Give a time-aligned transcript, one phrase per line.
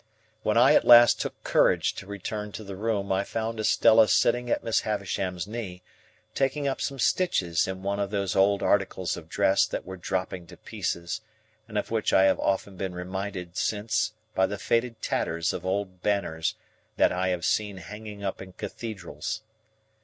[0.41, 4.49] When I at last took courage to return to the room, I found Estella sitting
[4.49, 5.83] at Miss Havisham's knee,
[6.33, 10.47] taking up some stitches in one of those old articles of dress that were dropping
[10.47, 11.21] to pieces,
[11.67, 16.01] and of which I have often been reminded since by the faded tatters of old
[16.01, 16.55] banners
[16.97, 19.43] that I have seen hanging up in cathedrals.